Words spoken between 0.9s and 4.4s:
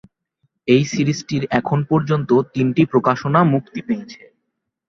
সিরিজটির এখন পর্যন্ত তিনটি প্রকাশনা মুক্তি পেয়েছে।